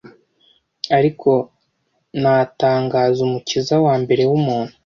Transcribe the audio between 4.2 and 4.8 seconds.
wumuntu